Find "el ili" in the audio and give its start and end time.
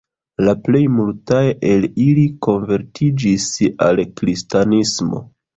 1.73-2.25